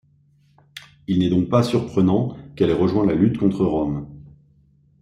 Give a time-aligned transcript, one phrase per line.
[1.05, 4.07] Il n'est donc pas surprenant qu'elle ait rejoint la lutte contre Rome.